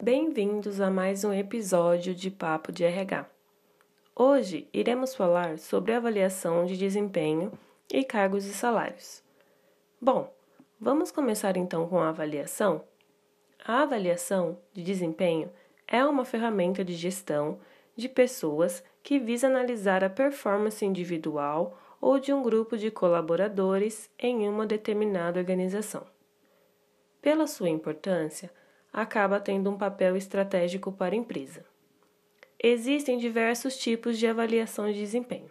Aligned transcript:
Bem-vindos 0.00 0.80
a 0.80 0.92
mais 0.92 1.24
um 1.24 1.32
episódio 1.32 2.14
de 2.14 2.30
Papo 2.30 2.70
de 2.70 2.84
RH. 2.84 3.28
Hoje 4.14 4.68
iremos 4.72 5.12
falar 5.12 5.58
sobre 5.58 5.92
avaliação 5.92 6.64
de 6.64 6.76
desempenho 6.76 7.50
e 7.92 8.04
cargos 8.04 8.46
e 8.46 8.54
salários. 8.54 9.24
Bom, 10.00 10.32
vamos 10.80 11.10
começar 11.10 11.56
então 11.56 11.88
com 11.88 11.98
a 11.98 12.10
avaliação? 12.10 12.84
A 13.64 13.82
avaliação 13.82 14.56
de 14.72 14.84
desempenho 14.84 15.50
é 15.84 16.06
uma 16.06 16.24
ferramenta 16.24 16.84
de 16.84 16.94
gestão 16.94 17.58
de 17.96 18.08
pessoas 18.08 18.84
que 19.02 19.18
visa 19.18 19.48
analisar 19.48 20.04
a 20.04 20.08
performance 20.08 20.84
individual 20.86 21.76
ou 22.00 22.20
de 22.20 22.32
um 22.32 22.40
grupo 22.40 22.78
de 22.78 22.88
colaboradores 22.88 24.08
em 24.16 24.48
uma 24.48 24.64
determinada 24.64 25.40
organização. 25.40 26.06
Pela 27.20 27.48
sua 27.48 27.68
importância, 27.68 28.48
acaba 28.92 29.40
tendo 29.40 29.70
um 29.70 29.76
papel 29.76 30.16
estratégico 30.16 30.90
para 30.92 31.14
a 31.14 31.18
empresa. 31.18 31.64
Existem 32.60 33.18
diversos 33.18 33.76
tipos 33.76 34.18
de 34.18 34.26
avaliação 34.26 34.86
de 34.90 34.98
desempenho, 34.98 35.50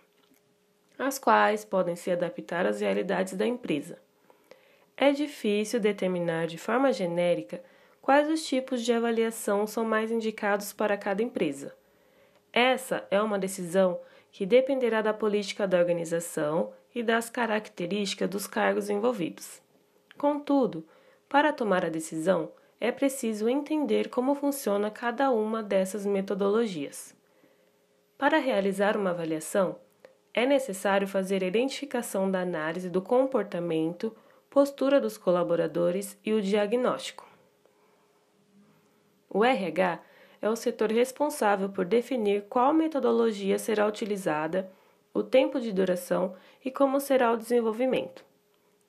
as 1.00 1.18
quais 1.18 1.64
podem 1.64 1.96
se 1.96 2.12
adaptar 2.12 2.66
às 2.66 2.82
realidades 2.82 3.34
da 3.34 3.46
empresa. 3.46 3.98
É 4.96 5.12
difícil 5.12 5.80
determinar 5.80 6.48
de 6.48 6.58
forma 6.58 6.92
genérica 6.92 7.62
quais 8.02 8.30
os 8.30 8.46
tipos 8.46 8.84
de 8.84 8.92
avaliação 8.92 9.68
são 9.68 9.86
mais 9.86 10.12
indicados 10.12 10.74
para 10.74 10.98
cada 10.98 11.22
empresa. 11.22 11.76
Essa 12.52 13.08
é 13.12 13.22
uma 13.22 13.38
decisão 13.38 14.00
que 14.32 14.46
dependerá 14.46 15.02
da 15.02 15.14
política 15.14 15.68
da 15.68 15.78
organização 15.78 16.74
e 16.94 17.04
das 17.04 17.30
características 17.30 18.30
dos 18.30 18.48
cargos 18.48 18.90
envolvidos. 18.90 19.62
Contudo, 20.18 20.84
para 21.30 21.54
tomar 21.54 21.86
a 21.86 21.90
decisão, 21.90 22.52
é 22.80 22.92
preciso 22.92 23.50
entender 23.50 24.10
como 24.10 24.36
funciona 24.36 24.92
cada 24.92 25.32
uma 25.32 25.64
dessas 25.64 26.06
metodologias. 26.06 27.16
Para 28.18 28.38
realizar 28.38 28.96
uma 28.96 29.12
avaliação, 29.12 29.78
é 30.34 30.46
necessário 30.46 31.08
fazer 31.08 31.44
a 31.44 31.48
identificação 31.48 32.30
da 32.30 32.42
análise 32.42 32.90
do 32.90 33.02
comportamento, 33.02 34.16
postura 34.50 35.02
dos 35.02 35.18
colaboradores 35.18 36.18
e 36.24 36.34
o 36.34 36.42
diagnóstico. 36.42 37.28
O 39.30 39.44
RH 39.44 40.00
é 40.42 40.50
o 40.50 40.56
setor 40.56 40.92
responsável 40.92 41.70
por 41.70 41.86
definir 41.86 42.44
qual 42.44 42.74
metodologia 42.74 43.58
será 43.58 43.88
utilizada, 43.88 44.72
o 45.14 45.24
tempo 45.24 45.60
de 45.60 45.72
duração 45.72 46.36
e 46.64 46.70
como 46.70 47.00
será 47.00 47.32
o 47.32 47.38
desenvolvimento. 47.38 48.24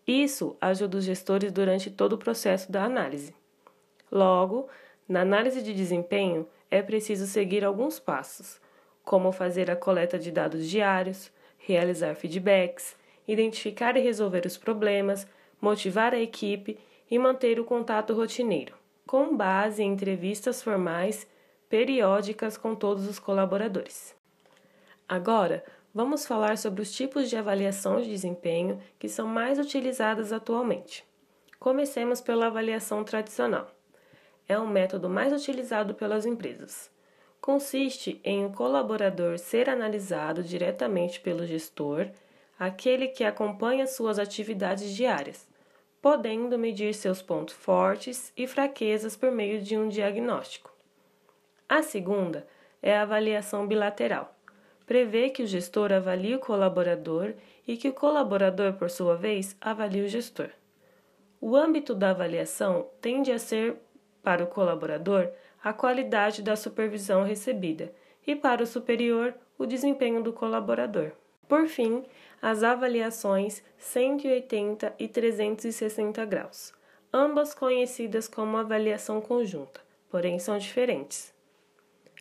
Isso 0.07 0.57
ajuda 0.61 0.99
os 0.99 1.05
gestores 1.05 1.51
durante 1.51 1.91
todo 1.91 2.15
o 2.15 2.19
processo 2.19 2.71
da 2.71 2.85
análise. 2.85 3.35
Logo, 4.11 4.69
na 5.09 5.21
análise 5.23 5.63
de 5.63 5.73
desempenho, 5.75 6.47
é 6.71 6.83
preciso 6.83 7.27
seguir 7.27 7.65
alguns 7.65 7.99
passos, 7.99 8.61
como 9.05 9.33
fazer 9.33 9.71
a 9.71 9.77
coleta 9.77 10.19
de 10.19 10.31
dados 10.31 10.69
diários, 10.69 11.33
realizar 11.57 12.15
feedbacks, 12.15 12.97
identificar 13.27 13.97
e 13.97 14.01
resolver 14.01 14.45
os 14.47 14.57
problemas, 14.57 15.27
motivar 15.61 16.13
a 16.13 16.19
equipe 16.19 16.79
e 17.11 17.19
manter 17.19 17.59
o 17.59 17.65
contato 17.65 18.15
rotineiro, 18.15 18.75
com 19.07 19.35
base 19.37 19.83
em 19.83 19.93
entrevistas 19.93 20.63
formais 20.63 21.27
periódicas 21.69 22.57
com 22.57 22.75
todos 22.75 23.07
os 23.09 23.19
colaboradores. 23.19 24.15
Agora, 25.09 25.65
vamos 25.95 26.27
falar 26.27 26.59
sobre 26.59 26.83
os 26.83 26.93
tipos 26.93 27.29
de 27.29 27.37
avaliação 27.37 28.01
de 28.01 28.09
desempenho 28.09 28.79
que 28.99 29.09
são 29.09 29.27
mais 29.27 29.59
utilizadas 29.59 30.33
atualmente. 30.33 31.05
Comecemos 31.59 32.21
pela 32.21 32.47
avaliação 32.47 33.03
tradicional 33.05 33.78
é 34.49 34.59
o 34.59 34.67
método 34.67 35.11
mais 35.11 35.33
utilizado 35.33 35.95
pelas 35.95 36.25
empresas. 36.25 36.91
Consiste 37.41 38.21
em 38.25 38.45
o 38.45 38.49
um 38.49 38.53
colaborador 38.53 39.39
ser 39.39 39.69
analisado 39.69 40.43
diretamente 40.43 41.21
pelo 41.21 41.47
gestor, 41.47 42.09
aquele 42.59 43.09
que 43.09 43.23
acompanha 43.23 43.87
suas 43.87 44.19
atividades 44.19 44.95
diárias, 44.95 45.47
podendo 46.01 46.59
medir 46.59 46.95
seus 46.95 47.21
pontos 47.21 47.55
fortes 47.55 48.33
e 48.37 48.47
fraquezas 48.47 49.17
por 49.17 49.31
meio 49.31 49.61
de 49.61 49.77
um 49.77 49.89
diagnóstico. 49.89 50.73
A 51.69 51.83
segunda 51.83 52.47
é 52.83 52.97
a 52.97 53.03
avaliação 53.03 53.67
bilateral. 53.67 54.35
Prevê 54.87 55.29
que 55.29 55.43
o 55.43 55.47
gestor 55.47 55.93
avalie 55.93 56.35
o 56.35 56.39
colaborador 56.39 57.35
e 57.67 57.77
que 57.77 57.89
o 57.89 57.93
colaborador, 57.93 58.73
por 58.73 58.89
sua 58.89 59.17
vez, 59.17 59.55
avalie 59.61 60.03
o 60.03 60.09
gestor. 60.09 60.49
O 61.41 61.55
âmbito 61.55 61.95
da 61.95 62.11
avaliação 62.11 62.89
tende 63.01 63.31
a 63.31 63.39
ser 63.39 63.77
para 64.29 64.45
o 64.45 64.47
colaborador, 64.47 65.31
a 65.65 65.73
qualidade 65.73 66.43
da 66.43 66.55
supervisão 66.55 67.25
recebida 67.25 67.91
e 68.27 68.37
para 68.37 68.63
o 68.63 68.67
superior, 68.67 69.33
o 69.57 69.65
desempenho 69.65 70.23
do 70.23 70.35
colaborador. 70.35 71.13
Por 71.49 71.67
fim, 71.67 72.05
as 72.43 72.63
avaliações 72.63 73.63
180 73.79 74.95
e 74.99 75.09
360 75.09 76.27
graus, 76.27 76.75
ambas 77.11 77.55
conhecidas 77.55 78.29
como 78.29 78.59
avaliação 78.59 79.19
conjunta, 79.19 79.81
porém 80.11 80.39
são 80.39 80.59
diferentes. 80.59 81.33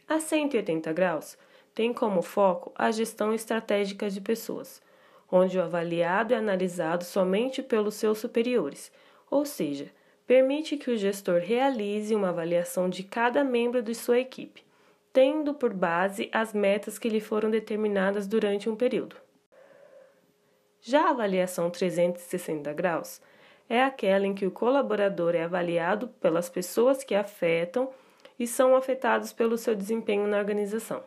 A 0.08 0.18
180 0.18 0.94
graus 0.94 1.38
tem 1.76 1.92
como 1.94 2.22
foco 2.22 2.72
a 2.74 2.90
gestão 2.90 3.34
estratégica 3.34 4.10
de 4.10 4.22
pessoas, 4.22 4.82
onde 5.30 5.58
o 5.58 5.62
avaliado 5.62 6.34
é 6.34 6.38
analisado 6.38 7.04
somente 7.04 7.62
pelos 7.62 7.96
seus 7.96 8.20
superiores, 8.20 8.94
ou 9.30 9.46
seja, 9.46 9.92
permite 10.28 10.76
que 10.76 10.92
o 10.92 10.98
gestor 10.98 11.40
realize 11.40 12.14
uma 12.14 12.30
avaliação 12.30 12.90
de 12.90 13.02
cada 13.02 13.46
membro 13.46 13.82
de 13.82 13.96
sua 13.96 14.20
equipe, 14.20 14.62
tendo 15.14 15.54
por 15.54 15.74
base 15.74 16.30
as 16.34 16.54
metas 16.54 17.00
que 17.00 17.08
lhe 17.08 17.22
foram 17.22 17.50
determinadas 17.50 18.28
durante 18.28 18.70
um 18.70 18.76
período. 18.76 19.16
Já 20.82 21.08
a 21.08 21.10
avaliação 21.12 21.70
360 21.70 22.72
graus 22.74 23.22
é 23.70 23.82
aquela 23.82 24.28
em 24.28 24.34
que 24.34 24.46
o 24.46 24.52
colaborador 24.52 25.34
é 25.34 25.44
avaliado 25.44 26.10
pelas 26.22 26.50
pessoas 26.50 27.04
que 27.04 27.16
afetam 27.16 27.90
e 28.38 28.46
são 28.46 28.76
afetados 28.76 29.34
pelo 29.34 29.58
seu 29.58 29.76
desempenho 29.76 30.28
na 30.28 30.38
organização. 30.38 31.04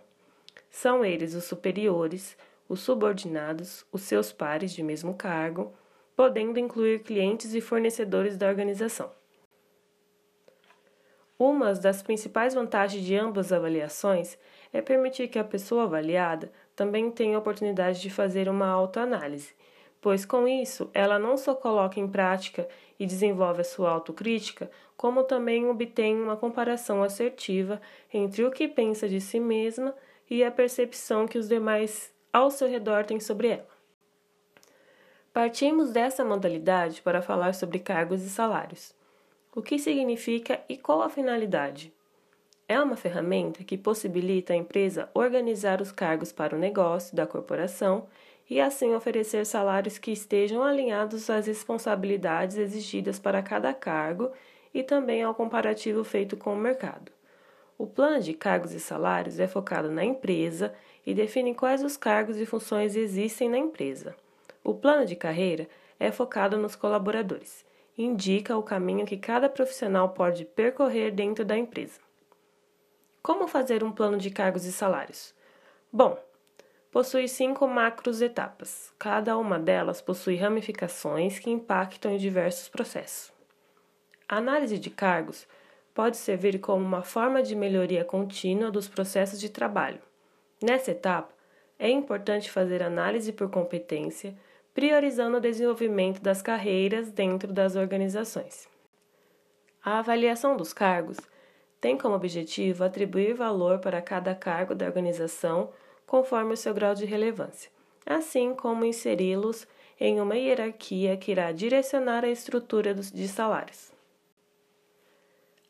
São 0.71 1.05
eles 1.05 1.35
os 1.35 1.45
superiores, 1.45 2.37
os 2.69 2.81
subordinados, 2.81 3.85
os 3.93 4.03
seus 4.03 4.33
pares 4.33 4.73
de 4.73 4.83
mesmo 4.83 5.15
cargo, 5.15 5.73
podendo 6.21 6.59
incluir 6.59 6.99
clientes 6.99 7.55
e 7.55 7.63
fornecedores 7.63 8.37
da 8.37 8.47
organização. 8.47 9.11
Uma 11.39 11.73
das 11.73 12.03
principais 12.03 12.53
vantagens 12.53 13.03
de 13.03 13.17
ambas 13.17 13.51
avaliações 13.55 14.37
é 14.71 14.83
permitir 14.83 15.29
que 15.29 15.39
a 15.39 15.45
pessoa 15.45 15.85
avaliada 15.85 16.53
também 16.77 17.11
tenha 17.11 17.37
a 17.37 17.39
oportunidade 17.39 18.03
de 18.03 18.11
fazer 18.11 18.51
uma 18.51 18.69
autoanálise, 18.69 19.55
pois 19.99 20.27
com 20.27 20.47
isso 20.47 20.91
ela 20.93 21.19
não 21.19 21.39
só 21.39 21.55
coloca 21.55 21.99
em 21.99 22.07
prática 22.07 22.69
e 22.99 23.07
desenvolve 23.07 23.63
a 23.63 23.65
sua 23.65 23.91
autocrítica, 23.91 24.71
como 24.99 25.25
também 25.25 25.67
obtém 25.71 26.21
uma 26.21 26.37
comparação 26.37 27.03
assertiva 27.03 27.81
entre 28.13 28.45
o 28.45 28.51
que 28.51 28.69
pensa 28.69 29.09
de 29.09 29.23
si 29.23 29.41
mesma 29.41 29.95
e 30.29 30.45
a 30.45 30.51
percepção 30.51 31.27
que 31.27 31.39
os 31.39 31.49
demais 31.49 32.13
ao 32.31 32.51
seu 32.51 32.69
redor 32.69 33.07
têm 33.07 33.19
sobre 33.19 33.49
ela. 33.49 33.80
Partimos 35.33 35.93
dessa 35.93 36.25
modalidade 36.25 37.01
para 37.03 37.23
falar 37.23 37.55
sobre 37.55 37.79
cargos 37.79 38.21
e 38.23 38.29
salários. 38.29 38.93
O 39.55 39.63
que 39.63 39.79
significa 39.79 40.61
e 40.69 40.77
qual 40.77 41.03
a 41.03 41.09
finalidade? 41.09 41.93
É 42.67 42.81
uma 42.81 42.97
ferramenta 42.97 43.63
que 43.63 43.79
possibilita 43.79 44.53
a 44.53 44.57
empresa 44.57 45.09
organizar 45.15 45.81
os 45.81 45.93
cargos 45.93 46.33
para 46.33 46.57
o 46.57 46.59
negócio 46.59 47.15
da 47.15 47.29
corporação 47.29 48.09
e 48.49 48.61
assim 48.61 48.93
oferecer 48.93 49.47
salários 49.47 49.99
que 49.99 50.11
estejam 50.11 50.65
alinhados 50.65 51.31
às 51.31 51.47
responsabilidades 51.47 52.57
exigidas 52.57 53.21
para 53.21 53.41
cada 53.41 53.73
cargo 53.73 54.33
e 54.75 54.83
também 54.83 55.23
ao 55.23 55.33
comparativo 55.33 56.03
feito 56.03 56.37
com 56.37 56.55
o 56.55 56.59
mercado. 56.59 57.13
O 57.79 57.87
plano 57.87 58.21
de 58.21 58.35
cargos 58.35 58.73
e 58.73 58.81
salários 58.81 59.39
é 59.39 59.47
focado 59.47 59.93
na 59.93 60.05
empresa 60.05 60.75
e 61.07 61.15
define 61.15 61.55
quais 61.55 61.85
os 61.85 61.97
cargos 61.97 62.37
e 62.37 62.45
funções 62.45 62.97
existem 62.97 63.49
na 63.49 63.59
empresa. 63.59 64.17
O 64.63 64.75
plano 64.75 65.07
de 65.07 65.17
carreira 65.17 65.69
é 65.99 66.13
focado 66.13 66.57
nos 66.57 66.77
colaboradores 66.77 67.65
e 67.97 68.05
indica 68.05 68.57
o 68.57 68.63
caminho 68.63 69.07
que 69.07 69.17
cada 69.17 69.49
profissional 69.49 70.11
pode 70.11 70.45
percorrer 70.45 71.11
dentro 71.11 71.45
da 71.45 71.57
empresa. 71.57 72.01
Como 73.23 73.47
fazer 73.47 73.85
um 73.85 73.93
plano 73.93 74.17
de 74.17 74.31
cargos 74.31 74.65
e 74.65 74.73
salários? 74.73 75.35
Bom, 75.93 76.19
possui 76.91 77.29
cinco 77.29 77.67
macros 77.69 78.23
etapas. 78.23 78.93
Cada 78.99 79.37
uma 79.37 79.59
delas 79.59 80.01
possui 80.01 80.37
ramificações 80.37 81.39
que 81.39 81.51
impactam 81.51 82.13
em 82.13 82.17
diversos 82.17 82.69
processos. 82.69 83.33
A 84.29 84.37
análise 84.37 84.79
de 84.79 84.89
cargos 84.89 85.47
pode 85.93 86.17
servir 86.17 86.59
como 86.61 86.85
uma 86.85 87.03
forma 87.03 87.43
de 87.43 87.55
melhoria 87.55 88.05
contínua 88.05 88.71
dos 88.71 88.89
processos 88.89 89.41
de 89.41 89.51
trabalho. 89.51 90.01
Nessa 90.63 90.93
etapa, 90.93 91.35
é 91.79 91.91
importante 91.91 92.51
fazer 92.51 92.83
análise 92.83 93.33
por 93.33 93.51
competência, 93.51 94.35
priorizando 94.75 95.37
o 95.37 95.41
desenvolvimento 95.41 96.21
das 96.21 96.41
carreiras 96.43 97.11
dentro 97.11 97.53
das 97.53 97.77
organizações. 97.77 98.69
A 99.85 99.99
avaliação 99.99 100.57
dos 100.57 100.73
cargos 100.73 101.17
tem 101.81 101.97
como 101.97 102.15
objetivo 102.15 102.85
atribuir 102.85 103.35
valor 103.35 103.79
para 103.79 104.03
cada 104.03 104.35
cargo 104.35 104.75
da 104.75 104.87
organização 104.87 105.71
conforme 106.07 106.53
o 106.53 106.57
seu 106.57 106.75
grau 106.75 106.95
de 106.95 107.07
relevância, 107.07 107.71
assim 108.05 108.55
como 108.55 108.85
inseri-los 108.85 109.67
em 109.99 110.21
uma 110.21 110.37
hierarquia 110.37 111.17
que 111.17 111.31
irá 111.31 111.53
direcionar 111.53 112.25
a 112.25 112.29
estrutura 112.29 112.95
de 112.95 113.29
salários. 113.29 113.93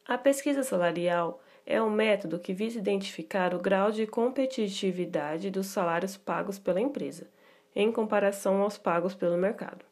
A 0.06 0.19
pesquisa 0.19 0.62
salarial 0.64 1.41
é 1.64 1.81
um 1.81 1.91
método 1.91 2.38
que 2.38 2.52
visa 2.52 2.79
identificar 2.79 3.55
o 3.55 3.61
grau 3.61 3.93
de 3.93 4.06
competitividade 4.06 5.50
dos 5.50 5.69
salários 5.69 6.17
pagos 6.17 6.58
pela 6.58 6.81
empresa, 6.81 7.29
em 7.75 7.90
comparação 7.93 8.62
aos 8.62 8.78
pagos 8.78 9.14
pelo 9.14 9.37
mercado. 9.37 9.84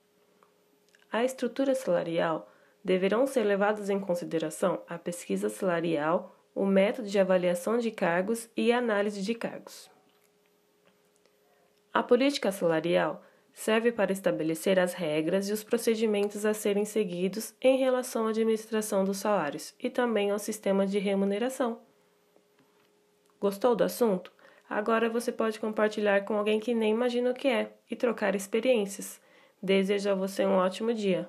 A 1.10 1.24
estrutura 1.24 1.74
salarial 1.74 2.50
deverão 2.84 3.26
ser 3.26 3.44
levados 3.44 3.88
em 3.90 3.98
consideração 3.98 4.82
a 4.88 4.98
pesquisa 4.98 5.48
salarial, 5.48 6.34
o 6.54 6.66
método 6.66 7.08
de 7.08 7.18
avaliação 7.18 7.78
de 7.78 7.90
cargos 7.90 8.48
e 8.56 8.72
análise 8.72 9.22
de 9.22 9.34
cargos. 9.34 9.90
A 11.92 12.02
política 12.02 12.52
salarial 12.52 13.22
serve 13.52 13.90
para 13.90 14.12
estabelecer 14.12 14.78
as 14.78 14.92
regras 14.92 15.48
e 15.48 15.52
os 15.52 15.64
procedimentos 15.64 16.46
a 16.46 16.54
serem 16.54 16.84
seguidos 16.84 17.54
em 17.60 17.76
relação 17.76 18.26
à 18.26 18.30
administração 18.30 19.04
dos 19.04 19.16
salários 19.16 19.74
e 19.80 19.90
também 19.90 20.30
ao 20.30 20.38
sistema 20.38 20.86
de 20.86 20.98
remuneração. 20.98 21.80
Gostou 23.40 23.74
do 23.74 23.82
assunto? 23.82 24.32
Agora 24.68 25.08
você 25.08 25.32
pode 25.32 25.58
compartilhar 25.58 26.24
com 26.24 26.34
alguém 26.34 26.60
que 26.60 26.74
nem 26.74 26.92
imagina 26.92 27.30
o 27.30 27.34
que 27.34 27.48
é 27.48 27.72
e 27.90 27.96
trocar 27.96 28.34
experiências. 28.34 29.20
Desejo 29.62 30.10
a 30.10 30.14
você 30.14 30.44
um 30.44 30.56
ótimo 30.56 30.92
dia. 30.92 31.28